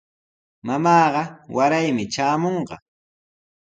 [0.65, 1.21] Mamaaqa
[1.55, 2.75] waraymi traamunqa.